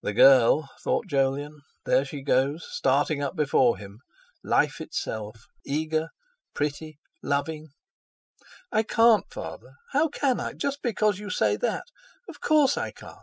'The 0.00 0.14
girl'—thought 0.14 1.06
Jolyon—'there 1.06 2.06
she 2.06 2.22
goes—starting 2.22 3.22
up 3.22 3.36
before 3.36 3.76
him—life 3.76 4.80
itself—eager, 4.80 6.08
pretty, 6.54 6.98
loving!' 7.22 7.68
"I 8.72 8.82
can't, 8.82 9.30
Father; 9.30 9.74
how 9.92 10.08
can 10.08 10.40
I—just 10.40 10.80
because 10.80 11.18
you 11.18 11.28
say 11.28 11.58
that? 11.58 11.84
Of 12.30 12.40
course, 12.40 12.78
I 12.78 12.92
can't!" 12.92 13.20